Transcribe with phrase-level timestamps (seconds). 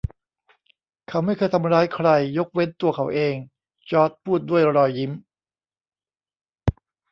[1.07, 2.07] เขาไม่เคยทำร้ายใคร
[2.37, 3.33] ยกเว้นตัวเขาเอง
[3.91, 5.11] จอร์จพูดด้วยรอยยิ้ม